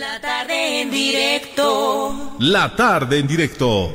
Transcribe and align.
La 0.00 0.18
tarde 0.18 0.80
en 0.80 0.90
directo. 0.90 2.36
La 2.38 2.74
tarde 2.74 3.18
en 3.18 3.26
directo. 3.26 3.92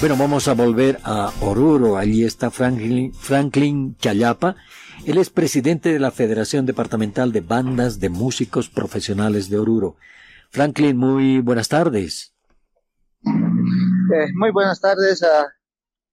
Bueno, 0.00 0.16
vamos 0.16 0.48
a 0.48 0.54
volver 0.54 0.98
a 1.04 1.30
Oruro. 1.42 1.98
Allí 1.98 2.24
está 2.24 2.50
Franklin, 2.50 3.12
Franklin 3.12 3.94
Chayapa. 3.98 4.56
Él 5.04 5.18
es 5.18 5.28
presidente 5.28 5.92
de 5.92 5.98
la 5.98 6.10
Federación 6.10 6.64
Departamental 6.64 7.32
de 7.32 7.42
Bandas 7.42 8.00
de 8.00 8.08
Músicos 8.08 8.70
Profesionales 8.70 9.50
de 9.50 9.58
Oruro. 9.58 9.96
Franklin, 10.48 10.96
muy 10.96 11.40
buenas 11.40 11.68
tardes. 11.68 12.32
Eh, 13.26 14.32
muy 14.34 14.52
buenas 14.52 14.80
tardes 14.80 15.22
a 15.22 15.52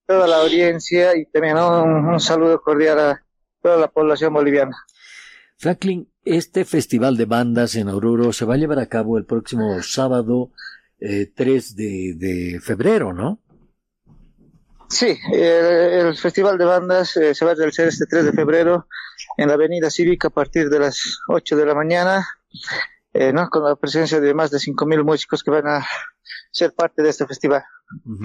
toda 0.09 0.25
la 0.25 0.37
audiencia 0.37 1.15
y 1.15 1.27
también 1.27 1.55
un, 1.55 2.07
un 2.07 2.19
saludo 2.19 2.59
cordial 2.59 2.99
a 2.99 3.23
toda 3.61 3.77
la 3.77 3.87
población 3.89 4.33
boliviana. 4.33 4.75
Franklin, 5.55 6.11
este 6.25 6.65
festival 6.65 7.15
de 7.15 7.25
bandas 7.25 7.75
en 7.75 7.89
Oruro 7.89 8.33
se 8.33 8.43
va 8.43 8.55
a 8.55 8.57
llevar 8.57 8.79
a 8.79 8.87
cabo 8.87 9.19
el 9.19 9.25
próximo 9.25 9.83
sábado 9.83 10.49
eh, 10.99 11.31
3 11.35 11.75
de, 11.75 12.13
de 12.17 12.59
febrero, 12.59 13.13
¿no? 13.13 13.39
Sí, 14.89 15.15
el, 15.31 16.07
el 16.07 16.17
Festival 16.17 16.57
de 16.57 16.65
Bandas 16.65 17.15
eh, 17.15 17.35
se 17.35 17.45
va 17.45 17.51
a 17.51 17.55
realizar 17.55 17.87
este 17.87 18.07
3 18.07 18.25
de 18.25 18.33
febrero 18.33 18.87
en 19.37 19.49
la 19.49 19.53
Avenida 19.53 19.91
Cívica 19.91 20.29
a 20.29 20.31
partir 20.31 20.71
de 20.71 20.79
las 20.79 21.19
8 21.27 21.55
de 21.55 21.65
la 21.67 21.75
mañana, 21.75 22.27
eh, 23.13 23.31
¿no? 23.31 23.47
con 23.49 23.63
la 23.63 23.75
presencia 23.75 24.19
de 24.19 24.33
más 24.33 24.49
de 24.49 24.57
5.000 24.57 25.03
músicos 25.03 25.43
que 25.43 25.51
van 25.51 25.67
a 25.67 25.85
ser 26.49 26.73
parte 26.73 27.03
de 27.03 27.09
este 27.09 27.27
festival. 27.27 27.61
Ujú. 28.05 28.23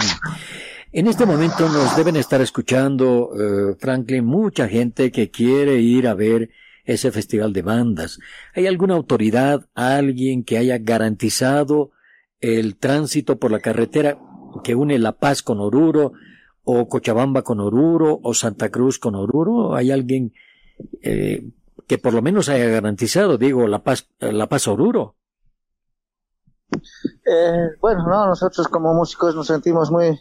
En 0.97 1.09
este 1.09 1.27
momento 1.27 1.69
nos 1.69 1.97
deben 1.97 2.15
estar 2.15 2.41
escuchando, 2.41 3.31
eh, 3.35 3.75
Franklin, 3.81 4.25
mucha 4.25 4.69
gente 4.69 5.11
que 5.11 5.29
quiere 5.29 5.81
ir 5.81 6.07
a 6.07 6.15
ver 6.15 6.51
ese 6.85 7.11
festival 7.11 7.53
de 7.53 7.63
bandas. 7.63 8.21
¿Hay 8.55 8.69
alguna 8.69 8.95
autoridad, 8.95 9.69
alguien 9.75 10.45
que 10.45 10.57
haya 10.57 10.79
garantizado 10.79 11.91
el 12.39 12.77
tránsito 12.77 13.41
por 13.41 13.51
la 13.51 13.59
carretera 13.59 14.21
que 14.63 14.77
une 14.77 15.01
La 15.01 15.19
Paz 15.19 15.43
con 15.43 15.59
Oruro, 15.59 16.13
o 16.63 16.89
Cochabamba 16.89 17.43
con 17.43 17.59
Oruro, 17.59 18.21
o 18.23 18.33
Santa 18.33 18.69
Cruz 18.69 19.01
con 19.01 19.17
Oruro? 19.17 19.75
¿Hay 19.75 19.91
alguien 19.91 20.33
eh, 21.03 21.51
que 21.89 21.99
por 21.99 22.15
lo 22.15 22.23
menos 22.23 22.49
haya 22.49 22.67
garantizado, 22.67 23.37
digo, 23.37 23.67
La 23.67 23.83
Paz, 23.83 24.09
La 24.21 24.47
Paz 24.47 24.69
Oruro? 24.69 25.17
Eh, 26.71 27.71
bueno, 27.81 28.07
no, 28.07 28.27
nosotros 28.27 28.69
como 28.69 28.95
músicos 28.95 29.35
nos 29.35 29.49
sentimos 29.49 29.91
muy 29.91 30.21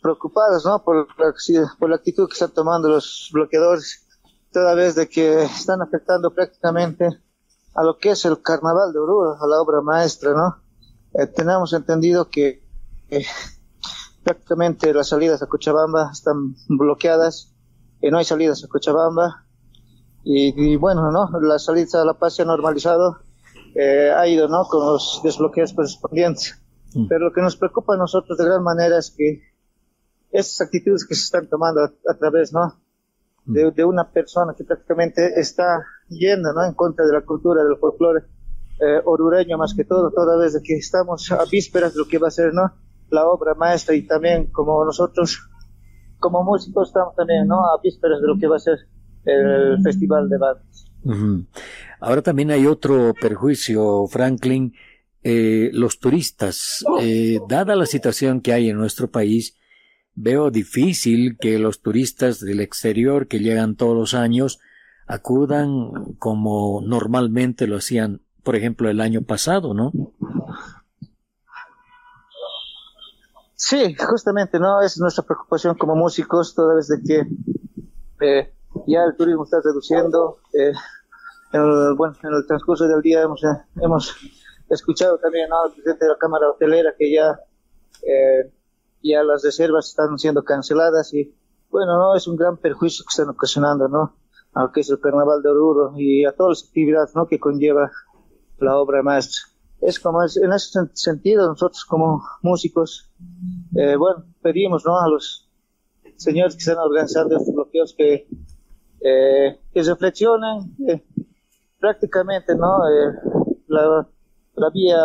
preocupados, 0.00 0.64
¿no? 0.64 0.82
Por 0.82 1.06
la, 1.18 1.34
por 1.78 1.90
la 1.90 1.96
actitud 1.96 2.28
que 2.28 2.34
están 2.34 2.52
tomando 2.52 2.88
los 2.88 3.30
bloqueadores, 3.32 4.06
toda 4.52 4.74
vez 4.74 4.94
de 4.94 5.08
que 5.08 5.42
están 5.42 5.82
afectando 5.82 6.30
prácticamente 6.32 7.08
a 7.74 7.82
lo 7.82 7.98
que 7.98 8.10
es 8.10 8.24
el 8.24 8.40
carnaval 8.42 8.92
de 8.92 8.98
Oruro, 8.98 9.36
a 9.40 9.46
la 9.46 9.60
obra 9.60 9.80
maestra, 9.80 10.32
¿no? 10.32 10.62
Eh, 11.14 11.26
tenemos 11.26 11.72
entendido 11.72 12.28
que 12.28 12.62
eh, 13.10 13.24
prácticamente 14.24 14.92
las 14.92 15.08
salidas 15.08 15.42
a 15.42 15.46
Cochabamba 15.46 16.10
están 16.12 16.56
bloqueadas, 16.68 17.54
y 18.00 18.10
no 18.10 18.18
hay 18.18 18.24
salidas 18.24 18.64
a 18.64 18.68
Cochabamba, 18.68 19.44
y, 20.24 20.72
y 20.72 20.76
bueno, 20.76 21.10
¿no? 21.10 21.30
Las 21.40 21.64
salidas 21.64 21.94
a 21.94 22.04
La 22.04 22.14
Paz 22.14 22.36
se 22.36 22.42
han 22.42 22.48
normalizado, 22.48 23.18
eh, 23.74 24.12
ha 24.16 24.26
ido, 24.26 24.48
¿no? 24.48 24.64
Con 24.64 24.84
los 24.84 25.20
desbloqueos 25.22 25.72
correspondientes. 25.72 26.60
Mm. 26.94 27.06
Pero 27.08 27.26
lo 27.26 27.32
que 27.32 27.42
nos 27.42 27.56
preocupa 27.56 27.94
a 27.94 27.96
nosotros 27.98 28.36
de 28.38 28.44
gran 28.44 28.62
manera 28.62 28.98
es 28.98 29.14
que 29.16 29.42
esas 30.30 30.60
actitudes 30.62 31.06
que 31.06 31.14
se 31.14 31.24
están 31.24 31.48
tomando 31.48 31.82
a, 31.82 31.92
a 32.10 32.14
través, 32.14 32.52
¿no? 32.52 32.80
De, 33.44 33.70
de, 33.70 33.84
una 33.84 34.10
persona 34.10 34.54
que 34.56 34.64
prácticamente 34.64 35.40
está 35.40 35.82
yendo, 36.08 36.52
¿no? 36.52 36.64
En 36.64 36.74
contra 36.74 37.06
de 37.06 37.12
la 37.12 37.22
cultura, 37.22 37.64
del 37.64 37.78
folclore 37.78 38.24
eh, 38.80 39.00
orureño 39.04 39.58
más 39.58 39.74
que 39.74 39.84
todo, 39.84 40.12
toda 40.12 40.36
vez 40.36 40.52
de 40.52 40.62
que 40.62 40.74
estamos 40.76 41.32
a 41.32 41.44
vísperas 41.50 41.94
de 41.94 41.98
lo 41.98 42.06
que 42.06 42.18
va 42.18 42.28
a 42.28 42.30
ser, 42.30 42.54
¿no? 42.54 42.74
La 43.10 43.26
obra 43.26 43.54
maestra 43.54 43.94
y 43.94 44.06
también 44.06 44.46
como 44.52 44.84
nosotros, 44.84 45.48
como 46.20 46.44
músicos, 46.44 46.88
estamos 46.88 47.16
también, 47.16 47.48
¿no? 47.48 47.56
A 47.64 47.80
vísperas 47.82 48.20
de 48.20 48.28
lo 48.28 48.38
que 48.38 48.46
va 48.46 48.56
a 48.56 48.60
ser 48.60 48.78
el 49.24 49.82
Festival 49.82 50.28
de 50.28 50.38
Bandas. 50.38 50.86
Ahora 52.00 52.22
también 52.22 52.50
hay 52.50 52.66
otro 52.66 53.14
perjuicio, 53.20 54.06
Franklin. 54.06 54.74
Eh, 55.24 55.70
los 55.72 55.98
turistas, 55.98 56.84
eh, 57.00 57.40
dada 57.48 57.74
la 57.74 57.86
situación 57.86 58.40
que 58.40 58.52
hay 58.52 58.70
en 58.70 58.76
nuestro 58.76 59.10
país, 59.10 59.56
veo 60.20 60.50
difícil 60.50 61.36
que 61.38 61.58
los 61.58 61.80
turistas 61.80 62.40
del 62.40 62.60
exterior 62.60 63.28
que 63.28 63.38
llegan 63.38 63.76
todos 63.76 63.96
los 63.96 64.14
años 64.14 64.58
acudan 65.06 66.14
como 66.18 66.80
normalmente 66.82 67.66
lo 67.66 67.76
hacían, 67.76 68.20
por 68.42 68.56
ejemplo, 68.56 68.90
el 68.90 69.00
año 69.00 69.22
pasado, 69.22 69.74
¿no? 69.74 69.92
Sí, 73.54 73.94
justamente, 73.96 74.58
¿no? 74.58 74.82
Es 74.82 74.98
nuestra 74.98 75.24
preocupación 75.24 75.76
como 75.76 75.96
músicos, 75.96 76.54
toda 76.54 76.74
vez 76.74 76.88
de 76.88 77.02
que 77.02 77.26
eh, 78.24 78.52
ya 78.86 79.04
el 79.04 79.16
turismo 79.16 79.44
está 79.44 79.58
reduciendo. 79.64 80.38
Eh, 80.52 80.72
en 81.52 81.60
el, 81.60 81.94
bueno, 81.94 82.14
en 82.22 82.34
el 82.34 82.46
transcurso 82.46 82.86
del 82.86 83.02
día 83.02 83.22
hemos, 83.22 83.42
eh, 83.42 84.30
escuchado 84.70 85.18
también 85.18 85.48
al 85.52 85.72
presidente 85.72 86.04
de 86.04 86.10
la 86.10 86.18
Cámara 86.18 86.50
Hotelera 86.50 86.94
que 86.98 87.12
ya, 87.12 87.40
eh, 88.02 88.52
ya 89.02 89.22
las 89.22 89.42
reservas 89.42 89.88
están 89.88 90.18
siendo 90.18 90.44
canceladas 90.44 91.12
y 91.14 91.34
bueno, 91.70 91.98
no 91.98 92.16
es 92.16 92.26
un 92.26 92.36
gran 92.36 92.56
perjuicio 92.56 93.04
que 93.04 93.12
están 93.12 93.28
ocasionando, 93.28 93.88
¿no? 93.88 94.16
A 94.54 94.62
lo 94.62 94.72
que 94.72 94.80
es 94.80 94.90
el 94.90 95.00
Carnaval 95.00 95.42
de 95.42 95.50
Oruro 95.50 95.92
y 95.96 96.24
a 96.24 96.32
todas 96.32 96.58
las 96.58 96.68
actividades, 96.68 97.14
¿no? 97.14 97.26
Que 97.26 97.38
conlleva 97.38 97.90
la 98.58 98.78
obra 98.78 99.02
maestra. 99.02 99.42
Es 99.80 100.00
como 100.00 100.22
es, 100.22 100.36
en 100.36 100.52
ese 100.52 100.80
sentido 100.94 101.46
nosotros 101.46 101.84
como 101.84 102.22
músicos, 102.42 103.10
eh, 103.76 103.96
bueno, 103.96 104.24
pedimos, 104.42 104.84
¿no? 104.84 104.98
A 104.98 105.08
los 105.08 105.48
señores 106.16 106.54
que 106.54 106.60
están 106.60 106.78
organizando 106.78 107.36
estos 107.36 107.54
bloqueos 107.54 107.94
que, 107.96 108.28
eh, 109.00 109.60
que 109.72 109.82
reflexionen, 109.82 110.74
eh, 110.88 111.04
prácticamente, 111.78 112.56
¿no? 112.56 112.88
Eh, 112.88 113.12
la, 113.68 114.08
la 114.54 114.70
vía 114.70 114.98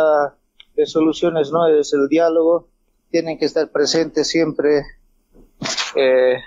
de 0.74 0.86
soluciones, 0.86 1.52
¿no? 1.52 1.66
Es 1.68 1.92
el 1.92 2.08
diálogo. 2.08 2.68
Tienen 3.14 3.38
que 3.38 3.44
estar 3.44 3.70
presentes 3.70 4.26
siempre, 4.26 4.82
eh, 5.94 6.38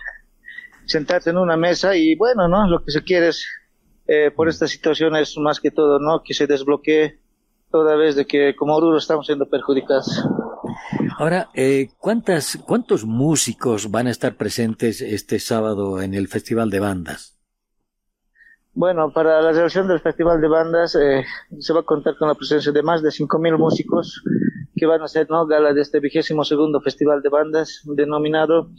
sentarse 0.86 1.30
en 1.30 1.38
una 1.38 1.56
mesa 1.56 1.96
y, 1.96 2.14
bueno, 2.16 2.50
¿no? 2.50 2.68
Lo 2.68 2.84
que 2.84 2.92
se 2.92 3.04
quiere 3.04 3.30
es, 3.30 3.48
eh, 4.06 4.32
por 4.36 4.50
esta 4.50 4.68
situación 4.68 5.16
es 5.16 5.38
más 5.38 5.62
que 5.62 5.72
todo, 5.72 5.98
¿no? 6.00 6.24
Que 6.26 6.34
se 6.34 6.46
desbloquee 6.46 7.22
toda 7.72 7.96
vez 7.96 8.18
de 8.18 8.26
que 8.26 8.54
como 8.54 8.76
Oruro 8.76 8.98
estamos 8.98 9.28
siendo 9.28 9.50
perjudicados. 9.50 10.26
Ahora, 11.18 11.48
eh, 11.54 11.88
¿cuántas, 12.00 12.60
¿cuántos 12.68 13.06
músicos 13.06 13.90
van 13.90 14.08
a 14.08 14.12
estar 14.12 14.36
presentes 14.36 15.00
este 15.00 15.40
sábado 15.40 16.02
en 16.02 16.16
el 16.16 16.28
Festival 16.28 16.70
de 16.70 16.82
Bandas? 16.82 17.40
Bueno, 18.74 19.14
para 19.14 19.42
la 19.42 19.54
realización 19.54 19.88
del 19.88 20.02
Festival 20.02 20.42
de 20.42 20.50
Bandas 20.50 20.96
eh, 20.96 21.24
se 21.60 21.72
va 21.72 21.80
a 21.80 21.84
contar 21.84 22.18
con 22.18 22.28
la 22.28 22.36
presencia 22.36 22.74
de 22.74 22.84
más 22.84 23.02
de 23.02 23.08
5.000 23.08 23.58
músicos 23.58 24.22
que 24.78 24.86
van 24.86 25.02
a 25.02 25.08
ser 25.08 25.30
¿no? 25.30 25.46
gala 25.48 25.74
de 25.74 25.82
este 25.82 26.00
vigésimo 26.00 26.44
segundo 26.44 26.82
Festival 26.82 27.22
de 27.22 27.30
Bandas 27.30 27.82
denominado 27.86 28.72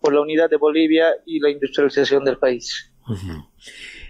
por 0.00 0.12
la 0.12 0.20
unidad 0.20 0.50
de 0.50 0.56
Bolivia 0.56 1.06
y 1.24 1.40
la 1.40 1.50
industrialización 1.50 2.24
del 2.24 2.38
país. 2.38 2.92
Uh 3.08 3.14
-huh. 3.14 3.48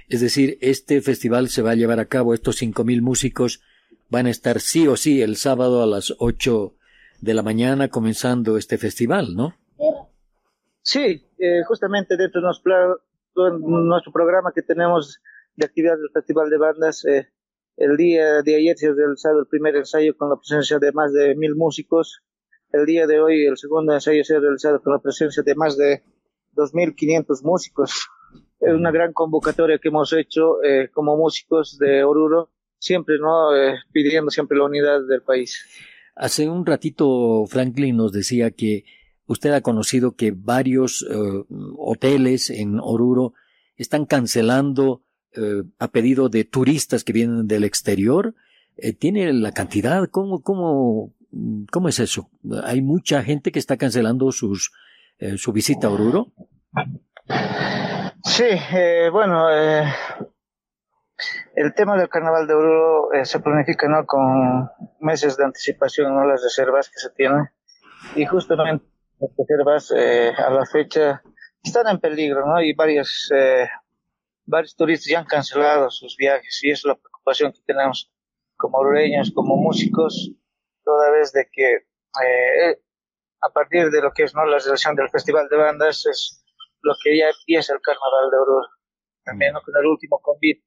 Es 0.09 0.21
decir, 0.21 0.59
este 0.61 1.01
festival 1.01 1.49
se 1.49 1.63
va 1.63 1.73
a 1.73 1.75
llevar 1.75 2.01
a 2.01 2.07
cabo, 2.07 2.35
estos 2.35 2.61
5.000 2.61 3.01
músicos 3.01 3.63
van 4.11 4.27
a 4.27 4.31
estar 4.31 4.61
sí 4.61 4.87
o 4.87 4.97
sí 4.97 5.23
el 5.23 5.37
sábado 5.37 5.83
a 5.83 5.87
las 5.87 6.15
8 6.19 6.75
de 7.21 7.35
la 7.35 7.43
mañana 7.43 7.89
comenzando 7.89 8.57
este 8.59 8.77
festival, 8.79 9.35
¿no? 9.35 9.55
Sí, 10.83 11.27
eh, 11.39 11.63
justamente 11.67 12.17
dentro 12.17 12.41
de 12.41 12.47
nuestro, 12.47 13.01
nuestro 13.61 14.13
programa 14.13 14.53
que 14.55 14.63
tenemos 14.63 15.21
de 15.57 15.65
actividad 15.65 15.97
del 15.97 16.11
Festival 16.13 16.51
de 16.51 16.59
Bandas. 16.59 17.05
Eh, 17.07 17.29
el 17.77 17.97
día 17.97 18.43
de 18.43 18.57
ayer 18.57 18.77
se 18.77 18.89
ha 18.89 18.93
realizado 18.93 19.41
el 19.41 19.47
primer 19.47 19.77
ensayo 19.77 20.17
con 20.17 20.31
la 20.31 20.37
presencia 20.37 20.79
de 20.79 20.93
más 20.93 21.13
de 21.13 21.35
mil 21.35 21.55
músicos. 21.57 22.23
El 22.73 22.87
día 22.87 23.07
de 23.07 23.21
hoy 23.21 23.47
el 23.47 23.57
segundo 23.57 23.93
ensayo 23.95 24.23
se 24.25 24.37
ha 24.37 24.41
realizado 24.41 24.81
con 24.81 24.93
la 24.93 25.01
presencia 25.01 25.43
de 25.43 25.55
más 25.55 25.77
de 25.77 26.03
2.500 26.55 27.43
músicos. 27.43 28.09
Es 28.61 28.73
una 28.73 28.91
gran 28.91 29.13
convocatoria 29.13 29.79
que 29.79 29.89
hemos 29.89 30.13
hecho 30.13 30.63
eh, 30.63 30.89
como 30.93 31.17
músicos 31.17 31.77
de 31.79 32.05
Oruro, 32.05 32.51
siempre 32.79 33.19
no 33.19 33.55
eh, 33.57 33.77
pidiendo 33.93 34.31
siempre 34.31 34.57
la 34.57 34.65
unidad 34.65 35.01
del 35.09 35.23
país. 35.23 35.65
Hace 36.15 36.49
un 36.49 36.65
ratito 36.65 37.45
Franklin 37.47 37.97
nos 37.97 38.13
decía 38.13 38.53
que 38.53 38.85
usted 39.27 39.51
ha 39.51 39.63
conocido 39.63 40.15
que 40.15 40.33
varios 40.35 41.05
hoteles 41.77 42.51
en 42.51 42.79
Oruro 42.81 43.35
están 43.77 44.07
cancelando 44.07 45.04
eh, 45.37 45.65
a 45.81 45.89
pedido 45.89 46.29
de 46.29 46.45
turistas 46.45 47.03
que 47.03 47.13
vienen 47.13 47.49
del 47.49 47.65
exterior. 47.65 48.35
Eh, 48.77 48.93
¿Tiene 48.93 49.33
la 49.33 49.51
cantidad? 49.51 50.09
¿Cómo, 50.09 50.43
cómo, 50.43 51.13
¿Cómo 51.73 51.89
es 51.89 51.99
eso? 51.99 52.31
Hay 52.63 52.83
mucha 52.83 53.23
gente 53.25 53.51
que 53.51 53.59
está 53.59 53.77
cancelando 53.77 54.31
sus 54.31 54.73
eh, 55.19 55.37
su 55.37 55.53
visita 55.53 55.89
a 55.89 55.91
Oruro? 55.91 56.29
Sí, 58.25 58.45
bueno, 59.13 59.49
el 61.55 61.75
tema 61.75 61.97
del 61.97 62.09
carnaval 62.09 62.47
de 62.47 62.55
Oruro 62.55 63.09
se 63.25 63.41
planifica 63.41 63.89
¿no? 63.89 64.07
con 64.07 64.71
meses 65.01 65.37
de 65.37 65.45
anticipación, 65.45 66.15
¿no? 66.15 66.27
las 66.27 66.43
reservas 66.43 66.89
que 66.89 66.99
se 66.99 67.11
tienen. 67.11 67.49
Y 68.17 68.25
justamente 68.25 68.85
las 69.21 69.31
reservas 69.37 69.93
a 70.39 70.51
la 70.51 70.67
fecha 70.67 71.23
están 71.63 71.89
en 71.89 71.99
peligro, 71.99 72.47
¿no? 72.47 72.61
Y 72.61 72.75
varias, 72.75 73.31
varios 74.47 74.77
turistas 74.77 75.11
ya 75.11 75.19
han 75.21 75.27
cancelado 75.27 75.91
sus 75.91 76.17
viajes 76.17 76.61
y 76.63 76.71
es 76.71 76.85
la 76.85 76.95
preocupación 76.97 77.53
que 77.53 77.61
tenemos 77.67 78.11
como 78.57 78.79
orureños, 78.79 79.33
como 79.35 79.57
músicos, 79.57 80.31
toda 80.85 81.11
vez 81.11 81.33
de 81.33 81.49
que 81.51 81.87
a 83.41 83.49
partir 83.51 83.91
de 83.91 84.01
lo 84.01 84.13
que 84.13 84.25
es 84.25 84.35
no 84.35 84.45
la 84.47 84.59
relación 84.59 84.95
del 84.95 85.11
Festival 85.11 85.49
de 85.49 85.57
Bandas, 85.57 86.07
es 86.07 86.45
lo 86.81 86.95
que 87.03 87.19
ya 87.19 87.27
empieza 87.29 87.75
el 87.75 87.81
Carnaval 87.81 88.31
de 88.31 88.37
Aurora, 88.37 88.69
también 89.25 89.55
con 89.65 89.77
el 89.77 89.87
último 89.87 90.21
convite. 90.21 90.65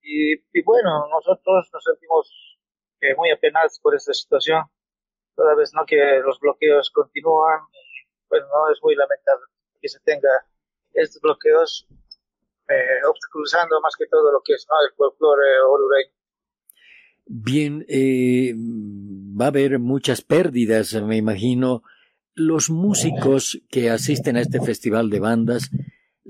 Y, 0.00 0.34
y, 0.34 0.62
bueno, 0.64 1.08
nosotros 1.10 1.68
nos 1.72 1.84
sentimos 1.84 2.58
eh, 3.00 3.14
muy 3.16 3.30
apenados 3.30 3.78
por 3.82 3.94
esta 3.94 4.14
situación, 4.14 4.64
toda 5.34 5.54
vez 5.54 5.72
¿no? 5.74 5.84
que 5.84 6.20
los 6.24 6.38
bloqueos 6.40 6.90
continúan, 6.90 7.60
bueno, 8.28 8.46
no 8.46 8.72
es 8.72 8.78
muy 8.82 8.94
lamentable 8.94 9.44
que 9.80 9.88
se 9.88 10.00
tenga 10.00 10.30
estos 10.92 11.20
bloqueos 11.20 11.86
eh, 12.68 13.06
obstaculizando 13.08 13.80
más 13.80 13.94
que 13.98 14.06
todo 14.06 14.32
lo 14.32 14.40
que 14.44 14.54
es 14.54 14.66
¿no? 14.68 14.74
el 14.86 14.94
folclore 14.96 15.60
orureño. 15.68 16.12
Bien, 17.30 17.84
eh, 17.88 18.54
va 18.56 19.46
a 19.46 19.48
haber 19.48 19.78
muchas 19.78 20.22
pérdidas, 20.22 20.94
me 20.94 21.16
imagino, 21.16 21.82
los 22.34 22.70
músicos 22.70 23.60
que 23.68 23.90
asisten 23.90 24.36
a 24.36 24.40
este 24.40 24.60
festival 24.60 25.10
de 25.10 25.20
bandas 25.20 25.70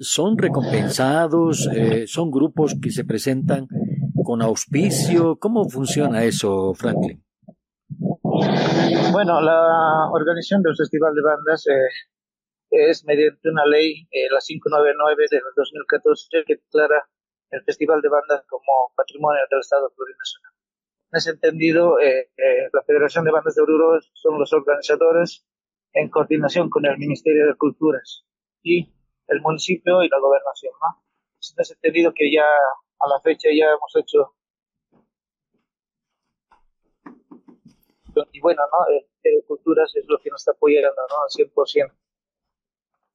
son 0.00 0.38
recompensados, 0.38 1.68
eh, 1.74 2.06
son 2.06 2.30
grupos 2.30 2.76
que 2.80 2.90
se 2.90 3.04
presentan 3.04 3.68
con 4.24 4.42
auspicio. 4.42 5.36
¿Cómo 5.36 5.68
funciona 5.68 6.24
eso, 6.24 6.74
Franklin? 6.74 7.22
Bueno, 9.12 9.40
la 9.40 10.10
organización 10.12 10.62
del 10.62 10.76
Festival 10.76 11.14
de 11.14 11.22
Bandas 11.22 11.66
eh, 11.66 11.72
es 12.70 13.04
mediante 13.04 13.48
una 13.48 13.64
ley, 13.66 14.06
eh, 14.10 14.28
la 14.30 14.40
599 14.40 15.26
del 15.30 15.42
2014, 15.56 16.44
que 16.46 16.56
declara 16.56 17.08
el 17.50 17.62
Festival 17.64 18.00
de 18.02 18.08
Bandas 18.08 18.44
como 18.46 18.92
patrimonio 18.94 19.40
del 19.50 19.60
Estado 19.60 19.90
plurinacional. 19.94 20.52
En 21.10 21.16
ese 21.16 21.30
entendido, 21.30 21.96
la 21.98 22.82
Federación 22.82 23.24
de 23.24 23.30
Bandas 23.30 23.54
de 23.54 23.62
Oruro 23.62 23.98
son 24.12 24.38
los 24.38 24.52
organizadores 24.52 25.46
en 25.94 26.10
coordinación 26.10 26.68
con 26.68 26.84
el 26.84 26.98
Ministerio 26.98 27.46
de 27.46 27.54
Culturas 27.54 28.26
y 28.62 28.92
el 29.28 29.40
municipio 29.40 30.02
y 30.02 30.08
la 30.10 30.18
gobernación. 30.18 30.72
¿no? 30.82 31.02
En 31.38 31.62
ese 31.62 31.74
sentido 31.80 32.12
que 32.14 32.30
ya 32.30 32.44
a 32.44 33.08
la 33.08 33.20
fecha 33.22 33.48
ya 33.50 33.66
hemos 33.70 33.94
hecho 33.96 34.34
y 38.32 38.40
bueno, 38.40 38.62
¿no? 38.72 38.86
El 38.88 39.06
Ministerio 39.06 39.40
de 39.40 39.46
Culturas 39.46 39.94
es 39.94 40.04
lo 40.08 40.18
que 40.18 40.30
nos 40.30 40.40
está 40.40 40.52
apoyando, 40.52 41.00
¿no? 41.08 41.22
Al 41.22 41.28
100%. 41.28 41.92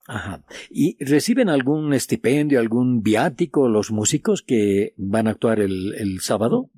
Ajá. 0.08 0.44
¿Y 0.70 1.04
reciben 1.04 1.50
algún 1.50 1.94
estipendio, 1.94 2.60
algún 2.60 3.02
viático 3.02 3.70
los 3.70 3.92
músicos 3.92 4.42
que 4.42 4.94
van 4.98 5.28
a 5.28 5.32
actuar 5.32 5.60
el, 5.60 5.96
el 5.96 6.20
sábado? 6.20 6.70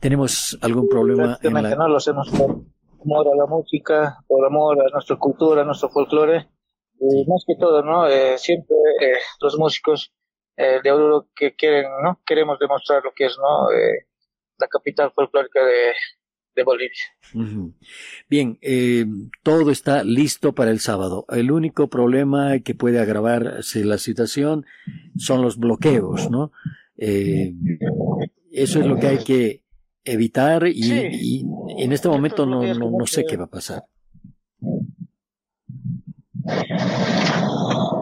¿Tenemos 0.00 0.58
algún 0.62 0.88
problema? 0.88 1.38
En 1.42 1.54
la... 1.54 1.74
no 1.74 1.88
lo 1.88 1.96
hacemos 1.96 2.30
por 2.30 2.62
amor 3.02 3.28
a 3.28 3.36
la 3.36 3.46
música, 3.46 4.18
por 4.26 4.44
amor 4.46 4.80
a 4.80 4.90
nuestra 4.90 5.16
cultura, 5.16 5.62
a 5.62 5.64
nuestro 5.64 5.88
folclore. 5.90 6.48
Y 6.98 7.26
más 7.26 7.44
que 7.46 7.54
todo, 7.56 7.82
¿no? 7.82 8.06
Eh, 8.06 8.36
siempre 8.36 8.76
eh, 9.00 9.18
los 9.40 9.58
músicos 9.58 10.12
eh, 10.56 10.80
de 10.82 10.92
Oruro 10.92 11.28
que 11.34 11.54
quieren, 11.54 11.86
¿no? 12.02 12.20
Queremos 12.26 12.58
demostrar 12.58 13.02
lo 13.02 13.12
que 13.14 13.26
es, 13.26 13.38
¿no? 13.38 13.68
la 14.58 14.68
capital 14.68 15.10
folclórica 15.12 15.64
de, 15.64 15.94
de 16.54 16.62
Bolivia. 16.64 17.74
Bien, 18.28 18.58
todo 19.42 19.70
está 19.70 20.04
listo 20.04 20.54
para 20.54 20.70
el 20.70 20.80
sábado. 20.80 21.24
El 21.30 21.50
único 21.50 21.88
problema 21.88 22.58
que 22.60 22.74
puede 22.74 22.98
agravarse 23.00 23.84
la 23.84 23.98
situación 23.98 24.66
son 25.16 25.42
los 25.42 25.58
bloqueos, 25.58 26.30
¿no? 26.30 26.52
eso 26.96 28.80
es 28.80 28.86
lo 28.86 28.98
que 28.98 29.06
hay 29.06 29.24
que 29.24 29.62
evitar 30.04 30.66
y, 30.66 31.44
en 31.78 31.92
este 31.92 32.08
momento 32.08 32.46
no, 32.46 32.62
no, 32.74 33.06
sé 33.06 33.24
qué 33.24 33.36
va 33.36 33.44
a 33.44 33.50
pasar. 33.50 33.84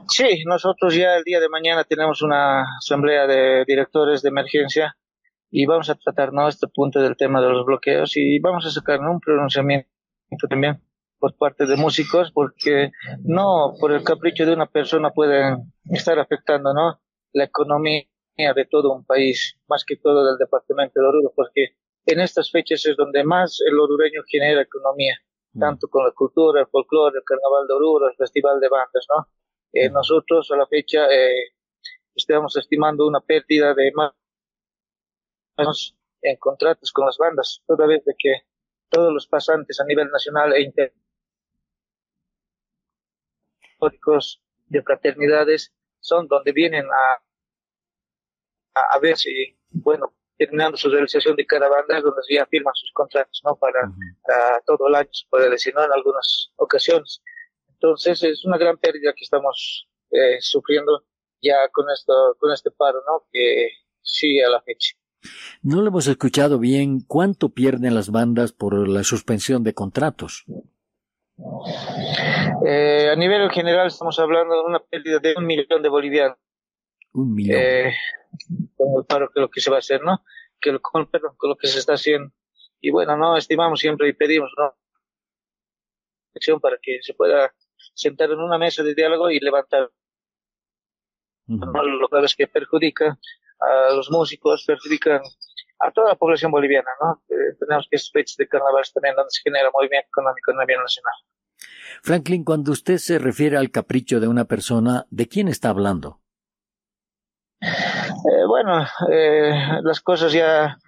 Sí, 0.09 0.43
nosotros 0.47 0.95
ya 0.95 1.17
el 1.17 1.25
día 1.25 1.39
de 1.39 1.49
mañana 1.49 1.85
tenemos 1.85 2.23
una 2.23 2.63
asamblea 2.79 3.27
de 3.27 3.65
directores 3.67 4.23
de 4.23 4.31
emergencia 4.31 4.97
y 5.51 5.67
vamos 5.67 5.91
a 5.91 5.95
tratar 5.95 6.33
¿no? 6.33 6.49
este 6.49 6.69
punto 6.69 7.01
del 7.01 7.17
tema 7.17 7.41
de 7.41 7.49
los 7.49 7.65
bloqueos 7.65 8.17
y 8.17 8.39
vamos 8.39 8.67
a 8.67 8.71
sacar 8.71 9.01
un 9.01 9.21
pronunciamiento 9.21 9.89
también 10.49 10.83
por 11.19 11.37
parte 11.37 11.67
de 11.67 11.77
músicos 11.77 12.31
porque 12.33 12.93
no 13.25 13.75
por 13.81 13.93
el 13.93 14.05
capricho 14.05 14.47
de 14.47 14.53
una 14.53 14.67
persona 14.67 15.11
pueden 15.11 15.73
estar 15.91 16.19
afectando 16.19 16.73
no 16.75 17.01
la 17.33 17.45
economía 17.45 18.05
de 18.37 18.67
todo 18.71 18.93
un 18.93 19.05
país 19.05 19.59
más 19.69 19.85
que 19.85 19.97
todo 19.97 20.25
del 20.25 20.39
departamento 20.39 21.01
de 21.01 21.07
Oruro 21.07 21.33
porque 21.35 21.77
en 22.09 22.21
estas 22.21 22.51
fechas 22.51 22.87
es 22.87 22.97
donde 22.97 23.23
más 23.23 23.61
el 23.67 23.79
orureño 23.79 24.23
genera 24.27 24.63
economía, 24.63 25.15
mm. 25.53 25.61
tanto 25.61 25.89
con 25.89 26.05
la 26.07 26.13
cultura, 26.13 26.63
el 26.63 26.67
folclore, 26.67 27.19
el 27.19 27.25
carnaval 27.25 27.67
de 27.67 27.75
Oruro, 27.75 28.09
el 28.09 28.17
festival 28.17 28.59
de 28.61 28.69
bandas, 28.69 29.07
¿no? 29.15 29.29
Eh, 29.75 29.91
mm. 29.91 29.93
nosotros 29.93 30.51
a 30.51 30.57
la 30.57 30.67
fecha 30.67 31.07
eh, 31.11 31.53
estamos 32.15 32.57
estimando 32.57 33.07
una 33.07 33.21
pérdida 33.21 33.75
de 33.75 33.93
más 33.95 34.13
en 36.23 36.37
contratos 36.37 36.93
con 36.93 37.07
las 37.07 37.19
bandas, 37.19 37.63
toda 37.67 37.87
vez 37.87 38.05
de 38.05 38.15
que 38.19 38.43
todos 38.89 39.13
los 39.13 39.27
pasantes 39.27 39.81
a 39.81 39.85
nivel 39.85 40.11
nacional 40.11 40.53
e 40.53 40.63
inter 40.63 40.93
de 44.67 44.83
fraternidades 44.83 45.73
son 46.01 46.27
donde 46.27 46.53
vienen 46.53 46.87
a, 46.87 47.23
a, 48.75 48.97
a 48.97 48.99
ver 48.99 49.17
si, 49.17 49.59
bueno, 49.71 50.15
terminando 50.39 50.77
su 50.77 50.89
realización 50.89 51.37
de 51.37 51.45
caravanas 51.45 52.03
donde 52.03 52.23
ya 52.31 52.47
firman 52.47 52.75
sus 52.75 52.93
contratos, 52.93 53.43
¿no? 53.45 53.57
Para, 53.57 53.91
todo 54.65 54.87
el 54.89 54.95
año, 54.95 55.09
se 55.13 55.27
puede 55.29 55.51
decir, 55.51 55.75
¿no? 55.75 55.85
En 55.85 55.93
algunas 55.93 56.53
ocasiones. 56.57 57.21
Entonces 57.69 58.23
es 58.23 58.45
una 58.45 58.57
gran 58.57 58.79
pérdida 58.79 59.13
que 59.13 59.25
estamos 59.25 59.89
eh, 60.11 60.41
sufriendo 60.41 61.05
ya 61.43 61.69
con 61.73 61.91
esto, 61.91 62.37
con 62.39 62.53
este 62.53 62.71
paro, 62.71 63.03
¿no? 63.07 63.27
Que 63.33 63.69
sigue 64.01 64.45
a 64.45 64.51
la 64.51 64.63
fecha. 64.63 64.98
No 65.63 65.81
lo 65.83 65.89
hemos 65.89 66.07
escuchado 66.07 66.59
bien. 66.59 67.01
¿Cuánto 67.01 67.51
pierden 67.51 67.95
las 67.95 68.11
bandas 68.11 68.53
por 68.53 68.89
la 68.89 69.05
suspensión 69.05 69.65
de 69.65 69.75
contratos? 69.75 70.45
Eh, 72.67 73.11
a 73.11 73.17
nivel 73.17 73.51
general 73.51 73.87
estamos 73.87 74.19
hablando 74.19 74.55
de 74.55 74.63
una 74.63 74.81
pérdida 74.81 75.19
de 75.19 75.35
un 75.37 75.47
millón 75.47 75.83
de 75.83 75.89
bolivianos. 75.89 76.39
Un 77.13 77.35
millón. 77.35 77.59
Eh, 77.61 77.93
con 78.77 79.01
el 79.01 79.07
paro 79.07 79.31
que 79.31 79.41
lo 79.41 79.49
que 79.51 79.61
se 79.61 79.71
va 79.71 79.77
a 79.77 79.81
hacer, 79.81 80.03
¿no? 80.03 80.25
Que 80.61 80.73
lo, 80.73 80.81
con, 80.81 81.07
con 81.07 81.51
lo 81.51 81.57
que 81.57 81.69
se 81.69 81.79
está 81.79 81.95
haciendo. 81.95 82.33
Y 82.81 82.91
bueno, 82.91 83.17
no 83.17 83.37
estimamos 83.37 83.81
siempre 83.81 84.09
y 84.09 84.13
pedimos, 84.13 84.53
¿no? 84.57 84.75
Para 86.61 86.79
que 86.81 86.99
se 87.03 87.15
pueda 87.15 87.53
sentar 87.95 88.31
en 88.31 88.39
una 88.39 88.59
mesa 88.59 88.85
de 88.85 88.95
diálogo 88.95 89.29
y 89.31 89.41
levantar 89.41 89.91
lo 91.49 92.09
que 92.09 92.27
que 92.37 92.47
perjudica 92.47 93.19
a 93.61 93.95
los 93.95 94.11
músicos, 94.11 94.65
perjudican 94.67 95.21
a 95.81 95.91
toda 95.93 96.09
la 96.09 96.17
población 96.17 96.51
boliviana, 96.51 96.91
¿no? 97.01 97.23
Eh, 97.29 97.57
tenemos 97.59 97.87
que 97.91 97.99
fechas 97.99 98.37
de 98.37 98.49
carnaval 98.49 98.85
también 98.93 99.15
donde 99.15 99.31
se 99.31 99.43
genera 99.43 99.71
movimiento 99.73 100.09
económico 100.09 100.51
a 100.51 100.55
nivel 100.55 100.81
nacional. 100.81 101.15
Franklin, 102.03 102.45
cuando 102.45 102.73
usted 102.73 102.99
se 102.99 103.19
refiere 103.19 103.57
al 103.57 103.71
capricho 103.71 104.21
de 104.21 104.29
una 104.29 104.45
persona, 104.45 105.07
¿de 105.11 105.29
quién 105.29 105.49
está 105.49 105.71
hablando? 105.71 106.21
Eh, 107.61 108.47
bueno, 108.47 108.87
eh, 109.11 109.53
las 109.83 110.01
cosas 110.01 110.33
ya 110.33 110.79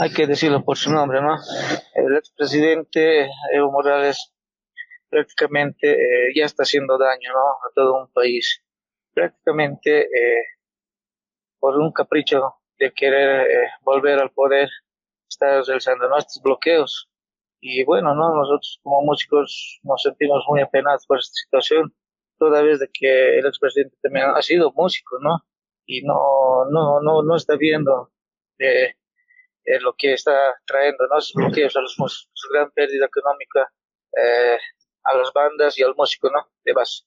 hay 0.00 0.12
que 0.12 0.26
decirlo 0.26 0.64
por 0.64 0.76
su 0.76 0.90
nombre, 0.90 1.20
¿no? 1.20 1.36
El 1.94 2.16
expresidente 2.16 3.28
Evo 3.52 3.72
Morales 3.72 4.32
prácticamente 5.08 5.92
eh, 5.92 6.32
ya 6.34 6.44
está 6.44 6.62
haciendo 6.62 6.98
daño, 6.98 7.32
¿no? 7.32 7.40
A 7.40 7.72
todo 7.74 8.02
un 8.02 8.12
país. 8.12 8.62
Prácticamente 9.14 10.08
por 11.62 11.78
un 11.78 11.92
capricho 11.92 12.56
de 12.76 12.92
querer 12.92 13.46
volver 13.82 14.18
al 14.18 14.32
poder, 14.32 14.68
está 15.28 15.62
realizando 15.62 16.08
nuestros 16.08 16.42
bloqueos. 16.42 17.08
Y 17.60 17.84
bueno, 17.84 18.16
¿no? 18.16 18.34
Nosotros 18.34 18.80
como 18.82 19.02
músicos 19.02 19.78
nos 19.84 20.02
sentimos 20.02 20.44
muy 20.48 20.60
apenados 20.60 21.06
por 21.06 21.20
esta 21.20 21.34
situación, 21.44 21.94
toda 22.36 22.62
vez 22.62 22.80
de 22.80 22.88
que 22.92 23.38
el 23.38 23.46
expresidente 23.46 23.96
también 24.02 24.26
ha 24.34 24.42
sido 24.42 24.72
músico, 24.74 25.20
¿no? 25.20 25.38
y 25.86 26.02
no, 26.02 26.64
no, 26.70 27.00
no, 27.00 27.22
no 27.22 27.36
está 27.36 27.56
viendo 27.56 28.10
eh, 28.58 28.94
lo 29.80 29.94
que 29.96 30.14
está 30.14 30.32
trayendo, 30.66 31.06
¿no? 31.08 31.18
Esos 31.18 31.34
bloqueos 31.34 31.76
a 31.76 31.80
los 31.80 31.94
músicos, 31.98 32.48
gran 32.52 32.70
pérdida 32.72 33.06
económica 33.06 33.72
eh, 34.16 34.58
a 35.04 35.16
las 35.16 35.32
bandas 35.32 35.78
y 35.78 35.82
al 35.82 35.94
músico, 35.94 36.30
¿no? 36.30 36.48
De 36.64 36.72
base. 36.72 37.04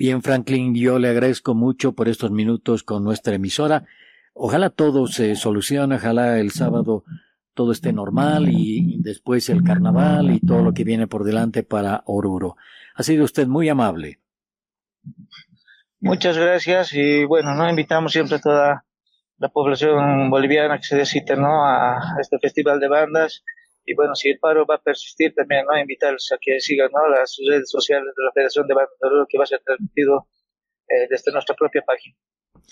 Bien, 0.00 0.22
Franklin, 0.22 0.74
yo 0.74 0.98
le 0.98 1.10
agradezco 1.10 1.54
mucho 1.54 1.92
por 1.92 2.08
estos 2.08 2.30
minutos 2.30 2.84
con 2.84 3.04
nuestra 3.04 3.34
emisora. 3.34 3.84
Ojalá 4.32 4.70
todo 4.70 5.06
se 5.06 5.36
solucione, 5.36 5.96
ojalá 5.96 6.38
el 6.38 6.52
sábado 6.52 7.04
todo 7.52 7.70
esté 7.70 7.92
normal 7.92 8.48
y 8.48 8.96
después 9.02 9.50
el 9.50 9.62
carnaval 9.62 10.30
y 10.30 10.40
todo 10.40 10.62
lo 10.62 10.72
que 10.72 10.84
viene 10.84 11.06
por 11.06 11.24
delante 11.24 11.64
para 11.64 12.02
Oruro. 12.06 12.56
Ha 12.94 13.02
sido 13.02 13.26
usted 13.26 13.46
muy 13.46 13.68
amable. 13.68 14.20
Muchas 16.00 16.38
gracias 16.38 16.94
y 16.94 17.26
bueno, 17.26 17.54
no 17.54 17.68
invitamos 17.68 18.12
siempre 18.12 18.36
a 18.36 18.40
toda 18.40 18.86
la 19.36 19.48
población 19.50 20.30
boliviana 20.30 20.78
que 20.78 20.84
se 20.84 20.96
decita 20.96 21.36
¿no? 21.36 21.66
a 21.66 22.16
este 22.18 22.38
festival 22.38 22.80
de 22.80 22.88
bandas 22.88 23.44
y 23.90 23.94
bueno, 23.94 24.14
si 24.14 24.30
el 24.30 24.38
paro 24.38 24.64
va 24.66 24.76
a 24.76 24.80
persistir 24.80 25.34
también, 25.34 25.64
¿no? 25.66 25.76
Invitarlos 25.76 26.30
a 26.32 26.38
que 26.40 26.60
sigan 26.60 26.90
¿no? 26.92 27.08
las 27.08 27.36
redes 27.44 27.68
sociales 27.68 28.14
de 28.16 28.22
la 28.24 28.30
Federación 28.32 28.68
de 28.68 28.74
Oruro 29.00 29.26
que 29.28 29.36
va 29.36 29.42
a 29.42 29.48
ser 29.48 29.60
transmitido 29.64 30.28
eh, 30.88 31.08
desde 31.10 31.32
nuestra 31.32 31.56
propia 31.56 31.82
página. 31.84 32.14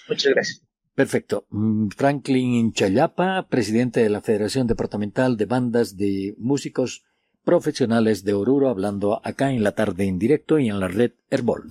Muchas 0.08 0.32
gracias. 0.32 0.62
Perfecto. 0.94 1.46
Mm, 1.50 1.88
Franklin 1.88 2.72
Chayapa, 2.72 3.48
presidente 3.48 4.00
de 4.00 4.10
la 4.10 4.20
Federación 4.20 4.68
Departamental 4.68 5.36
de 5.36 5.46
Bandas 5.46 5.96
de 5.96 6.36
Músicos 6.38 7.04
Profesionales 7.42 8.22
de 8.22 8.34
Oruro, 8.34 8.68
hablando 8.68 9.20
acá 9.24 9.50
en 9.50 9.64
la 9.64 9.72
tarde 9.72 10.04
en 10.04 10.20
directo 10.20 10.60
y 10.60 10.68
en 10.68 10.78
la 10.78 10.86
red 10.86 11.14
Herbol. 11.30 11.64